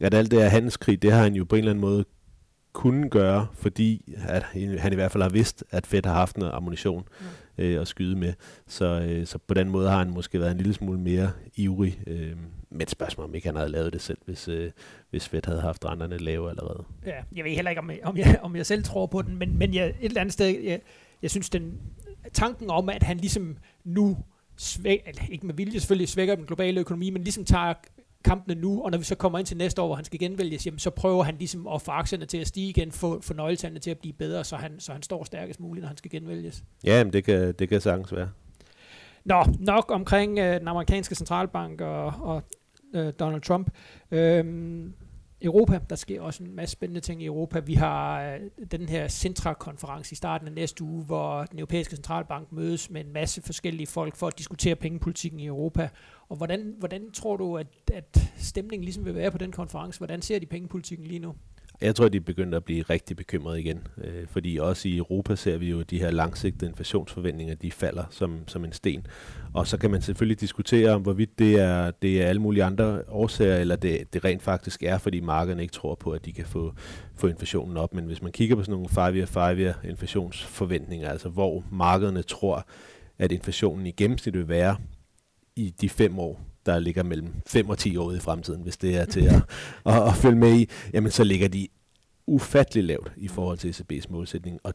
at 0.00 0.14
alt 0.14 0.30
det 0.30 0.42
her 0.42 0.48
handelskrig, 0.48 1.02
det 1.02 1.12
har 1.12 1.22
han 1.22 1.34
jo 1.34 1.44
på 1.44 1.56
en 1.56 1.58
eller 1.58 1.70
anden 1.70 1.80
måde 1.80 2.04
kunne 2.78 3.08
gøre, 3.08 3.46
fordi 3.54 4.14
at 4.28 4.42
han 4.78 4.92
i 4.92 4.94
hvert 4.94 5.12
fald 5.12 5.22
har 5.22 5.30
vidst, 5.30 5.64
at 5.70 5.86
Fed 5.86 6.02
har 6.04 6.14
haft 6.14 6.38
noget 6.38 6.52
ammunition. 6.52 7.08
Mm 7.20 7.26
øh, 7.58 7.80
at 7.80 7.88
skyde 7.88 8.16
med. 8.16 8.32
Så, 8.66 9.00
øh, 9.00 9.26
så 9.26 9.38
på 9.38 9.54
den 9.54 9.68
måde 9.68 9.88
har 9.88 9.98
han 9.98 10.10
måske 10.10 10.40
været 10.40 10.50
en 10.50 10.56
lille 10.56 10.74
smule 10.74 11.00
mere 11.00 11.30
ivrig. 11.56 12.00
Øh, 12.06 12.36
med 12.70 12.82
et 12.82 12.90
spørgsmål, 12.90 13.26
om 13.26 13.34
ikke 13.34 13.46
han 13.48 13.56
havde 13.56 13.68
lavet 13.68 13.92
det 13.92 14.00
selv, 14.00 14.18
hvis, 14.24 14.48
øh, 14.48 14.70
hvis 15.10 15.28
Fed 15.28 15.40
havde 15.44 15.60
haft 15.60 15.84
renterne 15.84 16.18
lave 16.18 16.50
allerede. 16.50 16.84
Ja, 17.06 17.14
jeg 17.36 17.44
ved 17.44 17.52
heller 17.52 17.70
ikke, 17.70 17.80
om 17.80 17.90
jeg, 17.90 17.98
om 18.02 18.16
jeg, 18.16 18.38
om 18.42 18.56
jeg 18.56 18.66
selv 18.66 18.82
tror 18.84 19.06
på 19.06 19.22
den, 19.22 19.36
men, 19.36 19.58
men 19.58 19.74
jeg, 19.74 19.86
et 19.86 19.94
eller 20.00 20.20
andet 20.20 20.32
sted, 20.32 20.46
jeg, 20.46 20.80
jeg 21.22 21.30
synes, 21.30 21.50
den 21.50 21.72
tanken 22.32 22.70
om, 22.70 22.88
at 22.88 23.02
han 23.02 23.16
ligesom 23.16 23.56
nu 23.84 24.16
svæk, 24.56 25.28
ikke 25.30 25.46
med 25.46 25.54
vilje 25.54 25.80
selvfølgelig 25.80 26.08
svækker 26.08 26.34
den 26.34 26.44
globale 26.44 26.80
økonomi, 26.80 27.10
men 27.10 27.22
ligesom 27.22 27.44
tager 27.44 27.74
kampene 28.24 28.60
nu, 28.60 28.82
og 28.82 28.90
når 28.90 28.98
vi 28.98 29.04
så 29.04 29.14
kommer 29.14 29.38
ind 29.38 29.46
til 29.46 29.56
næste 29.56 29.82
år, 29.82 29.86
hvor 29.86 29.94
han 29.94 30.04
skal 30.04 30.18
genvælges, 30.18 30.66
jamen, 30.66 30.78
så 30.78 30.90
prøver 30.90 31.22
han 31.22 31.36
ligesom 31.38 31.66
at 31.66 31.82
få 31.82 31.90
aktierne 31.90 32.26
til 32.26 32.38
at 32.38 32.46
stige 32.46 32.68
igen, 32.68 32.92
få, 32.92 33.20
få 33.20 33.34
nøgletallene 33.34 33.80
til 33.80 33.90
at 33.90 33.98
blive 33.98 34.12
bedre, 34.12 34.44
så 34.44 34.56
han, 34.56 34.80
så 34.80 34.92
han 34.92 35.02
står 35.02 35.24
stærkest 35.24 35.60
muligt, 35.60 35.82
når 35.82 35.88
han 35.88 35.96
skal 35.96 36.10
genvælges. 36.10 36.64
Ja, 36.84 37.04
men 37.04 37.12
det 37.12 37.24
kan, 37.24 37.54
det 37.58 37.68
kan 37.68 37.80
sagtens 37.80 38.14
være. 38.14 38.28
Nå, 39.24 39.44
nok 39.60 39.90
omkring 39.90 40.38
øh, 40.38 40.60
den 40.60 40.68
amerikanske 40.68 41.14
centralbank 41.14 41.80
og, 41.80 42.06
og 42.06 42.42
øh, 42.94 43.12
Donald 43.20 43.42
Trump. 43.42 43.70
Øhm, 44.10 44.94
Europa, 45.42 45.80
der 45.90 45.96
sker 45.96 46.20
også 46.20 46.44
en 46.44 46.56
masse 46.56 46.72
spændende 46.72 47.00
ting 47.00 47.22
i 47.22 47.26
Europa. 47.26 47.58
Vi 47.58 47.74
har 47.74 48.22
øh, 48.22 48.40
den 48.70 48.88
her 48.88 49.08
Centra-konference 49.08 50.12
i 50.12 50.16
starten 50.16 50.48
af 50.48 50.52
næste 50.52 50.84
uge, 50.84 51.04
hvor 51.04 51.42
den 51.44 51.58
europæiske 51.58 51.96
centralbank 51.96 52.52
mødes 52.52 52.90
med 52.90 53.00
en 53.00 53.12
masse 53.12 53.42
forskellige 53.42 53.86
folk 53.86 54.16
for 54.16 54.26
at 54.26 54.38
diskutere 54.38 54.76
pengepolitikken 54.76 55.40
i 55.40 55.46
Europa. 55.46 55.88
Og 56.28 56.36
hvordan, 56.36 56.74
hvordan 56.78 57.10
tror 57.10 57.36
du, 57.36 57.56
at, 57.56 57.66
at 57.92 58.32
stemningen 58.36 58.84
ligesom 58.84 59.04
vil 59.04 59.14
være 59.14 59.30
på 59.30 59.38
den 59.38 59.52
konference? 59.52 59.98
Hvordan 59.98 60.22
ser 60.22 60.38
de 60.38 60.46
pengepolitikken 60.46 61.06
lige 61.06 61.18
nu? 61.18 61.34
Jeg 61.80 61.94
tror, 61.94 62.08
de 62.08 62.16
er 62.16 62.20
begyndt 62.20 62.54
at 62.54 62.64
blive 62.64 62.82
rigtig 62.82 63.16
bekymrede 63.16 63.60
igen, 63.60 63.86
øh, 64.04 64.26
fordi 64.26 64.56
også 64.56 64.88
i 64.88 64.96
Europa 64.96 65.36
ser 65.36 65.58
vi 65.58 65.70
jo 65.70 65.82
de 65.82 65.98
her 65.98 66.10
langsigtede 66.10 66.70
inflationsforventninger, 66.70 67.54
de 67.54 67.72
falder 67.72 68.04
som, 68.10 68.38
som 68.46 68.64
en 68.64 68.72
sten. 68.72 69.06
Og 69.54 69.66
så 69.66 69.76
kan 69.76 69.90
man 69.90 70.02
selvfølgelig 70.02 70.40
diskutere 70.40 70.90
om, 70.90 71.02
hvorvidt 71.02 71.38
det 71.38 71.60
er, 71.60 71.90
det 71.90 72.22
er 72.22 72.26
alle 72.26 72.42
mulige 72.42 72.64
andre 72.64 73.02
årsager, 73.08 73.56
eller 73.56 73.76
det, 73.76 74.12
det 74.12 74.24
rent 74.24 74.42
faktisk 74.42 74.82
er, 74.82 74.98
fordi 74.98 75.20
markederne 75.20 75.62
ikke 75.62 75.72
tror 75.72 75.94
på, 75.94 76.10
at 76.10 76.24
de 76.24 76.32
kan 76.32 76.46
få, 76.46 76.72
få 77.16 77.26
inflationen 77.26 77.76
op. 77.76 77.94
Men 77.94 78.04
hvis 78.04 78.22
man 78.22 78.32
kigger 78.32 78.56
på 78.56 78.62
sådan 78.62 78.72
nogle 78.72 78.88
5-year, 78.88 79.54
5-year 79.54 79.88
inflationsforventninger, 79.88 81.08
altså 81.08 81.28
hvor 81.28 81.64
markederne 81.72 82.22
tror, 82.22 82.66
at 83.18 83.32
inflationen 83.32 83.86
i 83.86 83.90
gennemsnit 83.90 84.34
vil 84.34 84.48
være 84.48 84.76
i 85.56 85.74
de 85.80 85.88
fem 85.88 86.18
år, 86.18 86.40
der 86.68 86.78
ligger 86.78 87.02
mellem 87.02 87.32
5 87.46 87.68
og 87.68 87.78
10 87.78 87.96
år 87.96 88.12
i 88.12 88.18
fremtiden, 88.18 88.62
hvis 88.62 88.76
det 88.76 88.96
er 88.96 89.04
til 89.04 89.24
at, 89.24 89.34
at, 89.94 90.08
at 90.08 90.14
følge 90.14 90.38
med 90.38 90.60
i, 90.60 90.68
jamen 90.92 91.10
så 91.10 91.24
ligger 91.24 91.48
de 91.48 91.68
ufattelig 92.26 92.84
lavt 92.84 93.12
i 93.16 93.28
forhold 93.28 93.58
til 93.58 93.70
ECB's 93.70 94.12
målsætning, 94.12 94.60
og 94.64 94.74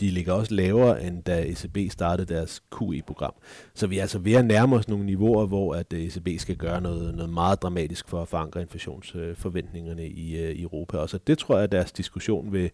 de 0.00 0.10
ligger 0.10 0.32
også 0.32 0.54
lavere, 0.54 1.04
end 1.04 1.22
da 1.22 1.42
ECB 1.42 1.92
startede 1.92 2.34
deres 2.34 2.62
QE-program. 2.78 3.34
Så 3.74 3.86
vi 3.86 3.98
er 3.98 4.02
altså 4.02 4.18
ved 4.18 4.32
at 4.32 4.44
nærme 4.44 4.76
os 4.76 4.88
nogle 4.88 5.06
niveauer, 5.06 5.46
hvor 5.46 5.74
at 5.74 5.92
øh, 5.92 6.00
ECB 6.00 6.28
skal 6.40 6.56
gøre 6.56 6.80
noget, 6.80 7.14
noget 7.14 7.32
meget 7.32 7.62
dramatisk 7.62 8.08
for 8.08 8.22
at 8.22 8.28
forankre 8.28 8.60
inflationsforventningerne 8.60 10.08
i, 10.08 10.36
øh, 10.36 10.50
i 10.50 10.62
Europa. 10.62 10.96
Og 10.96 11.10
så 11.10 11.18
det 11.26 11.38
tror 11.38 11.54
jeg, 11.54 11.64
at 11.64 11.72
deres 11.72 11.92
diskussion 11.92 12.52
vil, 12.52 12.70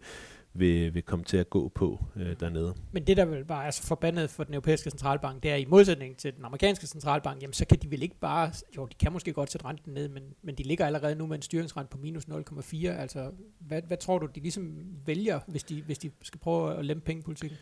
vil, 0.55 0.93
vil 0.93 1.03
komme 1.03 1.25
til 1.25 1.37
at 1.37 1.49
gå 1.49 1.69
på 1.69 2.05
øh, 2.15 2.39
dernede. 2.39 2.75
Men 2.91 3.07
det, 3.07 3.17
der 3.17 3.25
vil 3.25 3.45
bare 3.45 3.65
er 3.65 3.71
så 3.71 3.83
forbandet 3.83 4.29
for 4.29 4.43
den 4.43 4.53
europæiske 4.53 4.89
centralbank, 4.89 5.43
det 5.43 5.51
er 5.51 5.55
i 5.55 5.65
modsætning 5.65 6.17
til 6.17 6.35
den 6.35 6.45
amerikanske 6.45 6.87
centralbank, 6.87 7.41
jamen 7.41 7.53
så 7.53 7.65
kan 7.65 7.77
de 7.77 7.91
vel 7.91 8.03
ikke 8.03 8.19
bare, 8.19 8.51
jo 8.77 8.85
de 8.85 8.95
kan 8.99 9.13
måske 9.13 9.33
godt 9.33 9.51
sætte 9.51 9.65
renten 9.65 9.93
ned, 9.93 10.09
men, 10.09 10.23
men 10.41 10.55
de 10.55 10.63
ligger 10.63 10.85
allerede 10.85 11.15
nu 11.15 11.27
med 11.27 11.35
en 11.35 11.41
styringsrente 11.41 11.89
på 11.91 11.97
minus 11.97 12.25
0,4. 12.25 12.87
Altså, 12.87 13.31
hvad, 13.59 13.81
hvad 13.81 13.97
tror 13.97 14.19
du, 14.19 14.27
de 14.35 14.39
ligesom 14.39 14.77
vælger, 15.05 15.39
hvis 15.47 15.63
de, 15.63 15.81
hvis 15.81 15.97
de 15.97 16.11
skal 16.21 16.39
prøve 16.39 16.77
at 16.77 16.85
lempe 16.85 17.05
pengepolitikken? 17.05 17.57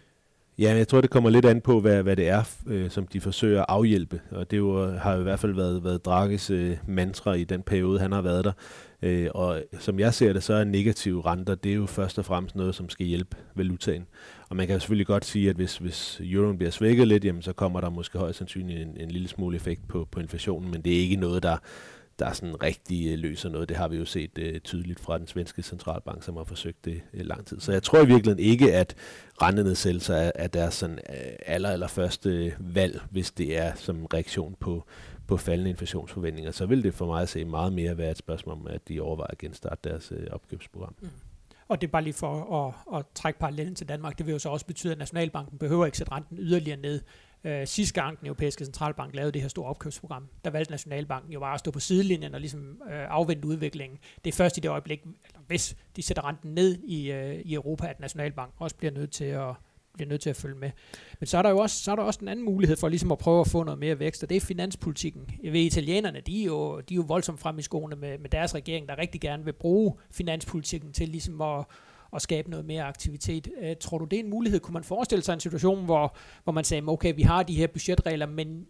Ja, 0.59 0.75
jeg 0.75 0.87
tror, 0.87 1.01
det 1.01 1.09
kommer 1.09 1.29
lidt 1.29 1.45
an 1.45 1.61
på, 1.61 1.79
hvad, 1.79 2.03
hvad 2.03 2.15
det 2.15 2.27
er, 2.27 2.43
øh, 2.67 2.89
som 2.89 3.07
de 3.07 3.21
forsøger 3.21 3.59
at 3.59 3.65
afhjælpe. 3.69 4.21
Og 4.31 4.51
det 4.51 4.57
jo, 4.57 4.91
har 4.91 5.13
jo 5.13 5.19
i 5.19 5.23
hvert 5.23 5.39
fald 5.39 5.53
været, 5.53 5.83
været 5.83 6.05
Drages 6.05 6.49
øh, 6.49 6.77
mantra 6.87 7.33
i 7.33 7.43
den 7.43 7.61
periode, 7.61 7.99
han 7.99 8.11
har 8.11 8.21
været 8.21 8.45
der. 8.45 8.51
Øh, 9.01 9.27
og 9.33 9.61
som 9.79 9.99
jeg 9.99 10.13
ser 10.13 10.33
det, 10.33 10.43
så 10.43 10.53
er 10.53 10.63
negative 10.63 11.25
renter, 11.25 11.55
det 11.55 11.71
er 11.71 11.75
jo 11.75 11.85
først 11.85 12.19
og 12.19 12.25
fremmest 12.25 12.55
noget, 12.55 12.75
som 12.75 12.89
skal 12.89 13.05
hjælpe 13.05 13.37
valutaen. 13.55 14.07
Og 14.49 14.55
man 14.55 14.67
kan 14.67 14.79
selvfølgelig 14.79 15.07
godt 15.07 15.25
sige, 15.25 15.49
at 15.49 15.55
hvis, 15.55 15.77
hvis 15.77 16.21
euroen 16.23 16.57
bliver 16.57 16.71
svækket 16.71 17.07
lidt, 17.07 17.25
jamen, 17.25 17.41
så 17.41 17.53
kommer 17.53 17.81
der 17.81 17.89
måske 17.89 18.17
højst 18.17 18.37
sandsynligt 18.37 18.81
en, 18.81 18.97
en 18.97 19.11
lille 19.11 19.27
smule 19.27 19.55
effekt 19.55 19.87
på, 19.87 20.07
på 20.11 20.19
inflationen, 20.19 20.71
men 20.71 20.81
det 20.81 20.95
er 20.95 20.99
ikke 20.99 21.15
noget, 21.15 21.43
der, 21.43 21.57
der 22.19 22.33
sådan 22.33 22.63
rigtig 22.63 23.11
øh, 23.11 23.19
løser 23.19 23.49
noget. 23.49 23.69
Det 23.69 23.77
har 23.77 23.87
vi 23.87 23.97
jo 23.97 24.05
set 24.05 24.37
øh, 24.37 24.59
tydeligt 24.59 24.99
fra 24.99 25.17
den 25.17 25.27
svenske 25.27 25.63
centralbank, 25.63 26.23
som 26.23 26.37
har 26.37 26.43
forsøgt 26.43 26.85
det 26.85 27.01
øh, 27.13 27.25
lang 27.25 27.45
tid. 27.45 27.59
Så 27.59 27.71
jeg 27.71 27.83
tror 27.83 27.99
i 27.99 28.07
virkeligheden 28.07 28.39
ikke, 28.39 28.73
at 28.73 28.95
rentenedsættelser 29.41 30.15
er, 30.15 30.31
er 30.35 30.47
deres 30.47 30.73
sådan, 30.73 30.99
øh, 31.09 31.33
aller, 31.45 31.69
aller 31.69 31.87
første 31.87 32.29
øh, 32.29 32.75
valg, 32.75 33.01
hvis 33.11 33.31
det 33.31 33.57
er 33.57 33.75
som 33.75 34.05
reaktion 34.05 34.55
på, 34.59 34.83
på 35.27 35.37
faldende 35.37 35.69
inflationsforventninger, 35.69 36.51
så 36.51 36.65
vil 36.65 36.83
det 36.83 36.93
for 36.93 37.05
mig 37.05 37.21
at 37.21 37.29
se 37.29 37.45
meget 37.45 37.73
mere 37.73 37.97
være 37.97 38.11
et 38.11 38.17
spørgsmål 38.17 38.55
om, 38.55 38.67
at 38.67 38.87
de 38.87 39.01
overvejer 39.01 39.31
at 39.31 39.37
genstarte 39.37 39.89
deres 39.89 40.11
øh, 40.15 40.27
opkøbsprogram. 40.31 40.95
Mm. 41.01 41.09
Og 41.67 41.81
det 41.81 41.87
er 41.87 41.91
bare 41.91 42.03
lige 42.03 42.13
for 42.13 42.65
at, 42.67 42.99
at 42.99 43.05
trække 43.15 43.39
parallellen 43.39 43.75
til 43.75 43.89
Danmark. 43.89 44.17
Det 44.17 44.25
vil 44.25 44.33
jo 44.33 44.39
så 44.39 44.49
også 44.49 44.65
betyde, 44.65 44.91
at 44.91 44.99
Nationalbanken 44.99 45.57
behøver 45.57 45.85
ikke 45.85 45.97
sætte 45.97 46.11
renten 46.11 46.37
yderligere 46.39 46.79
ned. 46.79 47.01
Øh, 47.43 47.67
sidste 47.67 48.01
gang 48.01 48.19
den 48.19 48.27
europæiske 48.27 48.65
centralbank 48.65 49.15
lavede 49.15 49.31
det 49.31 49.41
her 49.41 49.49
store 49.49 49.69
opkøbsprogram, 49.69 50.27
der 50.45 50.51
valgte 50.51 50.71
Nationalbanken 50.71 51.33
jo 51.33 51.39
bare 51.39 51.53
at 51.53 51.59
stå 51.59 51.71
på 51.71 51.79
sidelinjen 51.79 52.33
og 52.33 52.39
ligesom 52.39 52.81
øh, 52.91 53.05
afvente 53.09 53.47
udviklingen. 53.47 53.99
Det 54.25 54.31
er 54.31 54.35
først 54.35 54.57
i 54.57 54.59
det 54.59 54.69
øjeblik, 54.69 55.01
eller 55.01 55.39
hvis 55.47 55.75
de 55.95 56.01
sætter 56.01 56.25
renten 56.27 56.53
ned 56.53 56.79
i, 56.83 57.11
øh, 57.11 57.35
i 57.35 57.53
Europa, 57.53 57.87
at 57.87 57.99
Nationalbanken 57.99 58.55
også 58.59 58.75
bliver 58.75 58.91
nødt 58.91 59.11
til 59.11 59.25
at 59.25 59.55
bliver 59.93 60.09
nødt 60.09 60.21
til 60.21 60.29
at 60.29 60.35
følge 60.35 60.55
med. 60.55 60.71
Men 61.19 61.27
så 61.27 61.37
er 61.37 61.41
der 61.41 61.49
jo 61.49 61.57
også, 61.57 61.83
så 61.83 61.91
er 61.91 61.95
der 61.95 62.03
også 62.03 62.19
en 62.21 62.27
anden 62.27 62.45
mulighed 62.45 62.77
for 62.77 62.89
ligesom 62.89 63.11
at 63.11 63.17
prøve 63.17 63.41
at 63.41 63.47
få 63.47 63.63
noget 63.63 63.79
mere 63.79 63.99
vækst, 63.99 64.23
og 64.23 64.29
det 64.29 64.37
er 64.37 64.41
finanspolitikken. 64.41 65.29
Jeg 65.43 65.53
ved, 65.53 65.61
italienerne, 65.61 66.21
de 66.21 66.41
er 66.41 66.45
jo, 66.45 66.79
de 66.79 66.93
er 66.93 66.95
jo 66.95 67.05
voldsomt 67.07 67.39
frem 67.39 67.59
i 67.59 67.61
skoene 67.61 67.95
med, 67.95 68.17
med 68.17 68.29
deres 68.29 68.55
regering, 68.55 68.89
der 68.89 68.97
rigtig 68.97 69.21
gerne 69.21 69.45
vil 69.45 69.53
bruge 69.53 69.93
finanspolitikken 70.11 70.93
til 70.93 71.09
ligesom 71.09 71.41
at, 71.41 71.65
at 72.15 72.21
skabe 72.21 72.49
noget 72.49 72.65
mere 72.65 72.83
aktivitet. 72.83 73.47
Øh, 73.61 73.75
tror 73.79 73.97
du, 73.97 74.05
det 74.05 74.19
er 74.19 74.23
en 74.23 74.29
mulighed? 74.29 74.59
Kunne 74.59 74.73
man 74.73 74.83
forestille 74.83 75.23
sig 75.23 75.33
en 75.33 75.39
situation, 75.39 75.85
hvor, 75.85 76.15
hvor 76.43 76.53
man 76.53 76.63
sagde, 76.63 76.83
okay, 76.87 77.15
vi 77.15 77.21
har 77.21 77.43
de 77.43 77.55
her 77.55 77.67
budgetregler, 77.67 78.25
men 78.25 78.65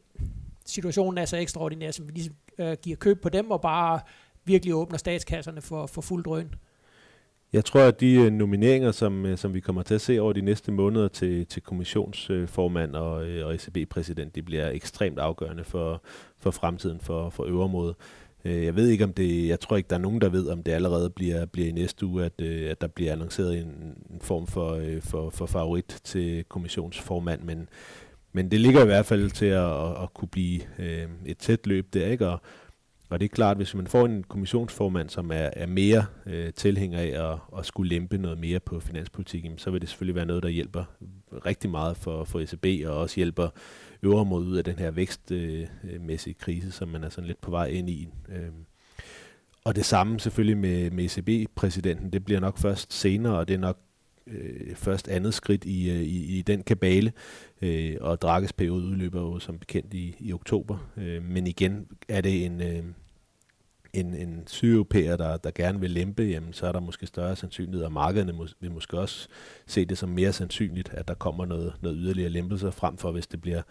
situationen 0.65 1.17
er 1.17 1.25
så 1.25 1.37
ekstraordinær, 1.37 1.91
som 1.91 2.07
vi 2.07 2.11
ligesom 2.11 2.35
øh, 2.57 2.77
giver 2.81 2.97
køb 2.97 3.21
på 3.21 3.29
dem, 3.29 3.51
og 3.51 3.61
bare 3.61 3.99
virkelig 4.45 4.75
åbner 4.75 4.97
statskasserne 4.97 5.61
for, 5.61 5.85
for 5.85 6.01
fuld 6.01 6.23
drøn? 6.23 6.55
Jeg 7.53 7.65
tror, 7.65 7.81
at 7.81 7.99
de 7.99 8.13
øh, 8.13 8.31
nomineringer, 8.31 8.91
som, 8.91 9.25
øh, 9.25 9.37
som 9.37 9.53
vi 9.53 9.59
kommer 9.59 9.83
til 9.83 9.95
at 9.95 10.01
se 10.01 10.19
over 10.19 10.33
de 10.33 10.41
næste 10.41 10.71
måneder 10.71 11.07
til, 11.07 11.45
til 11.45 11.61
kommissionsformand 11.61 12.95
og, 12.95 13.27
øh, 13.27 13.45
og 13.45 13.55
ECB-præsident, 13.55 14.35
de 14.35 14.41
bliver 14.41 14.69
ekstremt 14.69 15.19
afgørende 15.19 15.63
for, 15.63 16.01
for 16.39 16.51
fremtiden 16.51 16.99
for, 16.99 17.29
for 17.29 17.43
øvermåde. 17.43 17.95
Øh, 18.45 18.65
jeg 18.65 18.75
ved 18.75 18.89
ikke, 18.89 19.03
om 19.03 19.13
det, 19.13 19.47
jeg 19.47 19.59
tror 19.59 19.77
ikke, 19.77 19.87
der 19.87 19.95
er 19.95 19.99
nogen, 19.99 20.21
der 20.21 20.29
ved, 20.29 20.49
om 20.49 20.63
det 20.63 20.71
allerede 20.71 21.09
bliver, 21.09 21.45
bliver 21.45 21.67
i 21.67 21.71
næste 21.71 22.05
uge, 22.05 22.25
at, 22.25 22.41
øh, 22.41 22.71
at 22.71 22.81
der 22.81 22.87
bliver 22.87 23.11
annonceret 23.11 23.57
en, 23.57 23.97
en 24.09 24.21
form 24.21 24.47
for, 24.47 24.71
øh, 24.71 25.01
for, 25.01 25.29
for 25.29 25.45
favorit 25.45 26.01
til 26.03 26.43
kommissionsformand, 26.43 27.41
men, 27.41 27.69
men 28.33 28.51
det 28.51 28.59
ligger 28.59 28.81
i 28.81 28.85
hvert 28.85 29.05
fald 29.05 29.31
til 29.31 29.45
at, 29.45 29.71
at, 29.71 30.03
at 30.03 30.13
kunne 30.13 30.27
blive 30.27 30.61
et 31.25 31.37
tæt 31.37 31.67
løb 31.67 31.93
der, 31.93 32.07
ikke? 32.07 32.27
Og, 32.27 32.41
og 33.09 33.19
det 33.19 33.25
er 33.25 33.35
klart, 33.35 33.57
hvis 33.57 33.75
man 33.75 33.87
får 33.87 34.05
en 34.05 34.23
kommissionsformand, 34.23 35.09
som 35.09 35.31
er, 35.31 35.49
er 35.53 35.67
mere 35.67 36.05
øh, 36.25 36.53
tilhænger 36.53 36.99
af 36.99 37.31
at, 37.31 37.59
at 37.59 37.65
skulle 37.65 37.89
lempe 37.89 38.17
noget 38.17 38.37
mere 38.37 38.59
på 38.59 38.79
finanspolitikken, 38.79 39.57
så 39.57 39.71
vil 39.71 39.81
det 39.81 39.89
selvfølgelig 39.89 40.15
være 40.15 40.25
noget, 40.25 40.43
der 40.43 40.49
hjælper 40.49 40.83
rigtig 41.45 41.69
meget 41.69 41.97
for, 41.97 42.23
for 42.23 42.39
ECB, 42.39 42.87
og 42.87 42.97
også 42.97 43.15
hjælper 43.15 43.49
øvre 44.03 44.25
mod 44.25 44.45
ud 44.45 44.57
af 44.57 44.63
den 44.63 44.79
her 44.79 44.91
vækstmæssige 44.91 46.35
øh, 46.39 46.39
krise, 46.39 46.71
som 46.71 46.87
man 46.87 47.03
er 47.03 47.09
sådan 47.09 47.27
lidt 47.27 47.41
på 47.41 47.51
vej 47.51 47.65
ind 47.65 47.89
i. 47.89 48.07
Øh. 48.29 48.49
Og 49.63 49.75
det 49.75 49.85
samme 49.85 50.19
selvfølgelig 50.19 50.57
med, 50.57 50.91
med 50.91 51.05
ECB-præsidenten, 51.05 52.13
det 52.13 52.25
bliver 52.25 52.39
nok 52.39 52.57
først 52.57 52.93
senere, 52.93 53.37
og 53.37 53.47
det 53.47 53.53
er 53.53 53.59
nok 53.59 53.79
øh, 54.27 54.75
først 54.75 55.07
andet 55.07 55.33
skridt 55.33 55.65
i, 55.65 55.89
øh, 55.89 56.01
i, 56.01 56.37
i 56.37 56.41
den 56.41 56.63
kabale, 56.63 57.13
øh, 57.61 57.97
og 58.01 58.21
Drakkes 58.21 58.53
periode 58.53 58.85
udløber 58.85 59.21
jo 59.21 59.39
som 59.39 59.59
bekendt 59.59 59.93
i, 59.93 60.15
i 60.19 60.33
oktober. 60.33 60.91
Øh, 60.97 61.23
men 61.23 61.47
igen 61.47 61.87
er 62.09 62.21
det 62.21 62.45
en, 62.45 62.61
øh, 62.61 62.83
en, 63.93 64.13
en 64.13 64.47
sydeuropæer, 64.47 65.17
der, 65.17 65.37
der 65.37 65.51
gerne 65.51 65.79
vil 65.79 65.91
lempe, 65.91 66.23
jamen, 66.23 66.53
så 66.53 66.67
er 66.67 66.71
der 66.71 66.79
måske 66.79 67.07
større 67.07 67.35
sandsynlighed, 67.35 67.85
og 67.85 67.91
markederne 67.91 68.33
må, 68.33 68.47
vil 68.59 68.71
måske 68.71 68.99
også 68.99 69.27
se 69.67 69.85
det 69.85 69.97
som 69.97 70.09
mere 70.09 70.33
sandsynligt, 70.33 70.89
at 70.89 71.07
der 71.07 71.13
kommer 71.13 71.45
noget, 71.45 71.73
noget 71.81 71.97
yderligere 72.01 72.29
lempelser 72.29 72.71
frem 72.71 72.97
for, 72.97 73.11
hvis 73.11 73.27
det 73.27 73.41
bliver 73.41 73.61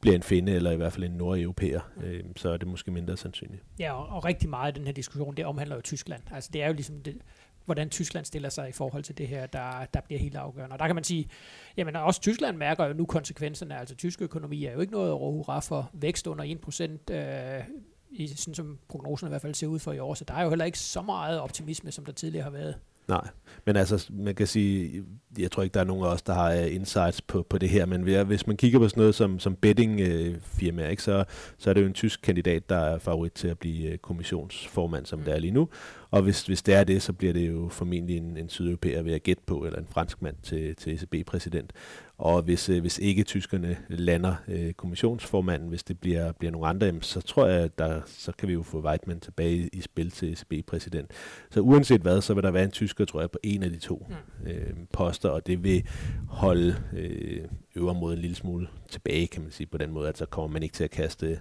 bliver 0.00 0.16
en 0.16 0.22
finde, 0.22 0.52
eller 0.52 0.70
i 0.70 0.76
hvert 0.76 0.92
fald 0.92 1.04
en 1.04 1.10
nordeuropæer, 1.10 1.80
øh, 2.04 2.24
så 2.36 2.48
er 2.48 2.56
det 2.56 2.68
måske 2.68 2.90
mindre 2.90 3.16
sandsynligt. 3.16 3.62
Ja, 3.78 3.92
og, 3.92 4.16
og 4.16 4.24
rigtig 4.24 4.48
meget 4.48 4.66
af 4.66 4.74
den 4.74 4.86
her 4.86 4.92
diskussion, 4.92 5.36
det 5.36 5.44
omhandler 5.44 5.76
jo 5.76 5.82
Tyskland. 5.82 6.22
Altså 6.32 6.50
det 6.52 6.62
er 6.62 6.66
jo 6.66 6.72
ligesom 6.72 7.00
det, 7.00 7.16
hvordan 7.64 7.90
Tyskland 7.90 8.24
stiller 8.24 8.48
sig 8.48 8.68
i 8.68 8.72
forhold 8.72 9.02
til 9.02 9.18
det 9.18 9.28
her, 9.28 9.46
der, 9.46 9.86
der 9.94 10.00
bliver 10.00 10.20
helt 10.20 10.36
afgørende. 10.36 10.74
Og 10.74 10.78
der 10.78 10.86
kan 10.86 10.94
man 10.94 11.04
sige, 11.04 11.28
jamen 11.76 11.96
også 11.96 12.20
Tyskland 12.20 12.56
mærker 12.56 12.84
jo 12.84 12.92
nu 12.92 13.06
konsekvenserne. 13.06 13.78
Altså 13.78 13.94
tysk 13.94 14.22
økonomi 14.22 14.64
er 14.64 14.72
jo 14.72 14.80
ikke 14.80 14.92
noget 14.92 15.12
over 15.12 15.60
for 15.60 15.90
vækst 15.92 16.26
under 16.26 16.44
1%, 16.44 17.14
øh, 17.14 17.64
i, 18.10 18.26
sådan 18.26 18.54
som 18.54 18.78
prognosen 18.88 19.28
i 19.28 19.30
hvert 19.30 19.42
fald 19.42 19.54
ser 19.54 19.66
ud 19.66 19.78
for 19.78 19.92
i 19.92 19.98
år. 19.98 20.14
Så 20.14 20.24
der 20.24 20.34
er 20.34 20.42
jo 20.42 20.48
heller 20.48 20.64
ikke 20.64 20.78
så 20.78 21.02
meget 21.02 21.40
optimisme, 21.40 21.92
som 21.92 22.04
der 22.04 22.12
tidligere 22.12 22.44
har 22.44 22.50
været. 22.50 22.74
Nej, 23.08 23.28
men 23.66 23.76
altså, 23.76 24.06
man 24.12 24.34
kan 24.34 24.46
sige, 24.46 25.04
jeg 25.38 25.50
tror 25.50 25.62
ikke, 25.62 25.74
der 25.74 25.80
er 25.80 25.84
nogen 25.84 26.04
af 26.04 26.08
os, 26.08 26.22
der 26.22 26.34
har 26.34 26.54
uh, 26.54 26.74
insights 26.74 27.20
på, 27.20 27.42
på 27.42 27.58
det 27.58 27.68
her, 27.68 27.86
men 27.86 28.02
hvis 28.02 28.46
man 28.46 28.56
kigger 28.56 28.78
på 28.78 28.88
sådan 28.88 29.00
noget 29.00 29.14
som, 29.14 29.38
som 29.38 29.56
bettingfirma, 29.56 30.84
uh, 30.84 30.90
ikke, 30.90 31.02
så, 31.02 31.24
så 31.58 31.70
er 31.70 31.74
det 31.74 31.80
jo 31.80 31.86
en 31.86 31.92
tysk 31.92 32.20
kandidat, 32.22 32.68
der 32.68 32.76
er 32.76 32.98
favorit 32.98 33.32
til 33.32 33.48
at 33.48 33.58
blive 33.58 33.92
uh, 33.92 33.98
kommissionsformand, 33.98 35.06
som 35.06 35.18
mm. 35.18 35.24
det 35.24 35.34
er 35.34 35.38
lige 35.38 35.50
nu. 35.50 35.68
Og 36.10 36.22
hvis, 36.22 36.46
hvis 36.46 36.62
det 36.62 36.74
er 36.74 36.84
det, 36.84 37.02
så 37.02 37.12
bliver 37.12 37.32
det 37.32 37.48
jo 37.48 37.68
formentlig 37.68 38.16
en, 38.16 38.36
en 38.36 38.48
sydeuropæer 38.48 39.02
ved 39.02 39.12
at 39.12 39.22
gætte 39.22 39.42
på, 39.46 39.64
eller 39.64 39.78
en 39.78 39.86
fransk 39.90 40.22
mand 40.22 40.36
til, 40.42 40.76
til 40.76 40.94
ECB-præsident. 40.94 41.72
Og 42.18 42.42
hvis, 42.42 42.68
øh, 42.68 42.80
hvis 42.80 42.98
ikke 42.98 43.22
tyskerne 43.22 43.76
lander 43.88 44.34
øh, 44.48 44.72
kommissionsformanden, 44.72 45.68
hvis 45.68 45.82
det 45.82 46.00
bliver, 46.00 46.32
bliver 46.32 46.52
nogle 46.52 46.66
andre, 46.66 46.92
så 47.00 47.20
tror 47.20 47.46
jeg, 47.46 47.60
at 47.60 47.78
der, 47.78 48.00
så 48.06 48.32
kan 48.32 48.48
vi 48.48 48.52
jo 48.52 48.62
få 48.62 48.80
Weidmann 48.80 49.20
tilbage 49.20 49.68
i 49.72 49.80
spil 49.80 50.10
til 50.10 50.32
ECB-præsident. 50.32 51.10
Så 51.50 51.60
uanset 51.60 52.00
hvad, 52.00 52.20
så 52.20 52.34
vil 52.34 52.42
der 52.42 52.50
være 52.50 52.64
en 52.64 52.70
tysker, 52.70 53.04
tror 53.04 53.20
jeg, 53.20 53.30
på 53.30 53.38
en 53.42 53.62
af 53.62 53.70
de 53.70 53.78
to 53.78 54.06
mm. 54.08 54.50
øh, 54.50 54.74
poster, 54.92 55.28
og 55.28 55.46
det 55.46 55.64
vil 55.64 55.86
holde 56.28 56.76
øh, 56.92 57.44
øvermod 57.74 58.12
en 58.12 58.18
lille 58.18 58.36
smule 58.36 58.68
tilbage, 58.88 59.26
kan 59.26 59.42
man 59.42 59.50
sige, 59.50 59.66
på 59.66 59.78
den 59.78 59.92
måde, 59.92 60.08
at 60.08 60.18
så 60.18 60.26
kommer 60.26 60.52
man 60.52 60.62
ikke 60.62 60.72
til 60.72 60.84
at 60.84 60.90
kaste, 60.90 61.40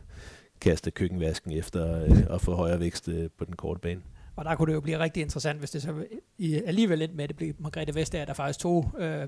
kaste 0.61 0.91
køkkenvasken 0.91 1.51
efter 1.51 2.03
øh, 2.03 2.35
at 2.35 2.41
få 2.41 2.55
højere 2.55 2.79
vækst 2.79 3.09
øh, 3.09 3.29
på 3.37 3.45
den 3.45 3.55
korte 3.55 3.79
bane. 3.79 4.01
Og 4.37 4.45
der 4.45 4.55
kunne 4.55 4.67
det 4.67 4.73
jo 4.73 4.81
blive 4.81 4.99
rigtig 4.99 5.21
interessant, 5.21 5.59
hvis 5.59 5.71
det 5.71 5.81
så 5.81 5.93
i, 6.37 6.61
alligevel 6.65 7.01
endte 7.01 7.15
med, 7.15 7.23
at 7.23 7.29
det 7.29 7.37
blev 7.37 7.53
Margrethe 7.59 7.95
Vestager, 7.95 8.25
der 8.25 8.33
faktisk 8.33 8.59
tog 8.59 8.91
øh, 8.99 9.27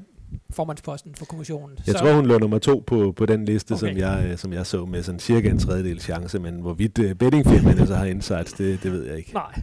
formandsposten 0.49 1.15
for 1.15 1.25
kommissionen. 1.25 1.77
Jeg 1.87 1.95
så, 1.95 1.99
tror, 1.99 2.13
hun 2.13 2.25
lå 2.25 2.37
nummer 2.37 2.59
to 2.59 2.83
på, 2.87 3.11
på 3.11 3.25
den 3.25 3.45
liste, 3.45 3.71
okay. 3.71 3.79
som, 3.79 3.97
jeg, 3.97 4.25
øh, 4.31 4.37
som 4.37 4.53
jeg 4.53 4.65
så 4.65 4.85
med 4.85 5.03
sådan 5.03 5.19
cirka 5.19 5.49
en 5.49 5.59
tredjedel 5.59 5.99
chance, 5.99 6.39
men 6.39 6.61
hvorvidt 6.61 6.99
uh, 6.99 7.11
bettingfirmaerne 7.11 7.87
så 7.87 7.95
har 7.95 8.05
insights, 8.05 8.53
det, 8.53 8.83
det 8.83 8.91
ved 8.91 9.05
jeg 9.05 9.17
ikke. 9.17 9.33
Nej. 9.33 9.61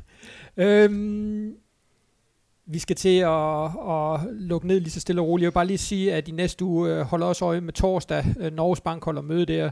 Øhm, 0.56 1.52
vi 2.66 2.78
skal 2.78 2.96
til 2.96 3.18
at, 3.18 3.64
at 3.64 4.20
lukke 4.32 4.66
ned 4.66 4.80
lige 4.80 4.90
så 4.90 5.00
stille 5.00 5.20
og 5.20 5.26
roligt. 5.28 5.42
Jeg 5.42 5.48
vil 5.48 5.54
bare 5.54 5.66
lige 5.66 5.78
sige, 5.78 6.14
at 6.14 6.28
i 6.28 6.30
næste 6.30 6.64
uge 6.64 6.90
øh, 6.90 7.00
holder 7.00 7.26
også 7.26 7.44
øje 7.44 7.60
med 7.60 7.72
torsdag. 7.72 8.24
Øh, 8.40 8.52
Norges 8.52 8.80
Bank 8.80 9.04
holder 9.04 9.22
møde 9.22 9.46
der. 9.46 9.70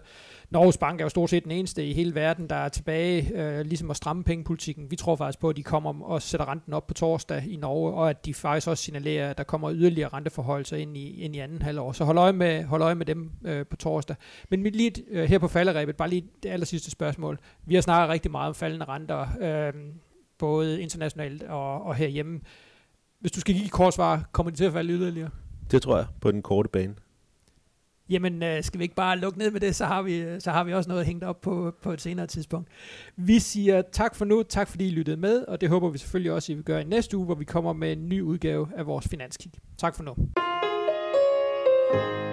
Norges 0.51 0.79
Bank 0.79 1.01
er 1.01 1.05
jo 1.05 1.09
stort 1.09 1.31
set 1.31 1.45
den 1.45 1.53
eneste 1.53 1.87
i 1.87 1.93
hele 1.93 2.15
verden, 2.15 2.51
der 2.51 2.57
er 2.57 2.69
tilbage 2.69 3.33
øh, 3.35 3.61
ligesom 3.61 3.91
at 3.91 3.97
stramme 3.97 4.25
pengepolitikken. 4.25 4.91
Vi 4.91 4.97
tror 4.97 5.17
faktisk 5.17 5.39
på, 5.39 5.49
at 5.49 5.57
de 5.57 5.63
kommer 5.63 6.05
og 6.05 6.23
sætter 6.23 6.49
renten 6.49 6.73
op 6.73 6.87
på 6.87 6.95
torsdag 6.95 7.45
i 7.49 7.57
Norge, 7.57 7.95
og 7.95 8.11
at 8.11 8.27
de 8.27 8.35
faktisk 8.35 8.69
også 8.69 8.85
signalerer, 8.85 9.31
at 9.31 9.39
der 9.39 9.45
kommer 9.45 9.73
yderligere 9.73 10.09
renteforholdelser 10.09 10.77
ind 10.77 10.97
i, 10.97 11.21
ind 11.23 11.37
i 11.37 11.39
anden 11.39 11.63
halvår. 11.63 11.93
Så 11.93 12.05
hold 12.05 12.19
øje 12.19 12.33
med, 12.33 12.65
hold 12.65 12.83
øje 12.83 12.95
med 12.95 13.07
dem 13.07 13.31
øh, 13.45 13.67
på 13.67 13.77
torsdag. 13.77 14.17
Men 14.51 14.63
mit 14.63 14.77
lige 14.77 14.93
øh, 15.11 15.25
her 15.25 15.39
på 15.39 15.49
falderæbet, 15.49 15.97
bare 15.97 16.09
lige 16.09 16.25
det 16.43 16.49
aller 16.49 16.67
sidste 16.67 16.91
spørgsmål. 16.91 17.39
Vi 17.67 17.75
har 17.75 17.83
snakket 17.83 18.13
rigtig 18.13 18.31
meget 18.31 18.49
om 18.49 18.55
faldende 18.55 18.85
renter, 18.85 19.27
øh, 19.41 19.73
både 20.39 20.83
internationalt 20.83 21.43
og, 21.43 21.83
og 21.83 21.95
herhjemme. 21.95 22.41
Hvis 23.21 23.33
du 23.33 23.41
skal 23.41 23.55
give 23.55 23.65
et 23.65 23.73
kort 23.73 23.95
svar, 23.95 24.29
kommer 24.33 24.51
de 24.51 24.57
til 24.57 24.65
at 24.65 24.73
falde 24.73 24.93
yderligere? 24.93 25.31
Det 25.71 25.83
tror 25.83 25.97
jeg, 25.97 26.07
på 26.21 26.31
den 26.31 26.43
korte 26.43 26.69
bane. 26.69 26.95
Jamen, 28.09 28.43
øh, 28.43 28.63
skal 28.63 28.79
vi 28.79 28.85
ikke 28.85 28.95
bare 28.95 29.19
lukke 29.19 29.39
ned 29.39 29.51
med 29.51 29.61
det, 29.61 29.77
så 29.77 29.85
har 29.85 30.03
vi, 30.03 30.41
så 30.41 30.51
har 30.51 30.65
vi 30.65 30.75
også 30.75 30.91
noget 30.91 31.07
hængt 31.07 31.25
op 31.25 31.41
på, 31.41 31.75
på 31.83 31.93
et 31.93 32.01
senere 32.01 32.27
tidspunkt. 32.27 32.69
Vi 33.17 33.39
siger 33.39 33.83
tak 33.93 34.15
for 34.15 34.25
nu, 34.25 34.43
tak 34.43 34.69
fordi 34.69 34.87
I 34.87 34.91
lyttede 34.91 35.17
med, 35.17 35.43
og 35.43 35.61
det 35.61 35.69
håber 35.69 35.91
vi 35.91 35.99
selvfølgelig 35.99 36.33
også, 36.33 36.53
I 36.53 36.55
vil 36.55 36.65
gøre 36.65 36.81
i 36.81 36.85
næste 36.85 37.17
uge, 37.17 37.27
hvor 37.27 37.35
vi 37.35 37.45
kommer 37.45 37.73
med 37.73 37.93
en 37.93 38.09
ny 38.09 38.21
udgave 38.21 38.69
af 38.77 38.87
vores 38.87 39.09
finanskig. 39.09 39.53
Tak 39.79 39.95
for 39.95 40.03
nu. 40.03 40.15
thank 41.95 42.19
you 42.19 42.24